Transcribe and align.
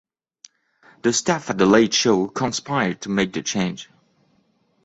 The 1.03 1.13
staff 1.13 1.51
at 1.51 1.59
the 1.59 1.67
"Late 1.67 1.93
Show" 1.93 2.27
conspired 2.27 3.01
to 3.01 3.09
make 3.09 3.33
the 3.33 3.43
change. 3.43 3.87